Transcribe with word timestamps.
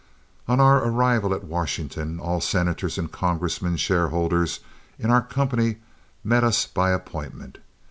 On 0.47 0.59
our 0.59 0.83
arrival 0.83 1.31
at 1.31 1.43
Washington, 1.43 2.19
all 2.19 2.41
senators 2.41 2.97
and 2.97 3.11
congressmen 3.11 3.77
shareholders 3.77 4.61
in 4.97 5.11
our 5.11 5.21
company 5.21 5.75
met 6.23 6.43
us 6.43 6.65
by 6.65 6.89
appointment. 6.89 7.59